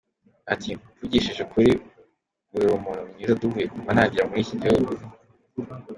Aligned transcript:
Ati 0.53 0.69
“Mvugishije 0.95 1.41
ukuri 1.45 1.71
uri 2.55 2.65
umuntu 2.77 3.01
mwiza 3.11 3.39
duhuye 3.41 3.65
kuva 3.73 3.89
nagera 3.95 4.27
muri 4.29 4.41
iki 4.45 4.55
gihugu. 4.61 4.91